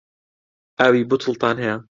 ئاوی 0.79 1.01
بوتڵتان 1.09 1.55
هەیە؟ 1.65 1.75